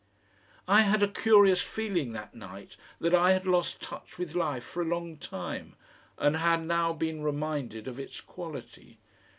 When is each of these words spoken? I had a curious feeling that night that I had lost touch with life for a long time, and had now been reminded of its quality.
I 0.67 0.81
had 0.81 1.03
a 1.03 1.07
curious 1.07 1.61
feeling 1.61 2.13
that 2.13 2.33
night 2.33 2.75
that 2.99 3.13
I 3.13 3.33
had 3.33 3.45
lost 3.45 3.83
touch 3.83 4.17
with 4.17 4.33
life 4.33 4.63
for 4.63 4.81
a 4.81 4.83
long 4.85 5.15
time, 5.17 5.75
and 6.17 6.37
had 6.37 6.65
now 6.65 6.91
been 6.91 7.21
reminded 7.21 7.87
of 7.87 7.99
its 7.99 8.19
quality. 8.19 8.97